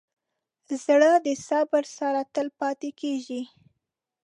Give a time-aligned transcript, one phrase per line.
[0.83, 3.41] زړه د صبر سره تل پاتې کېږي.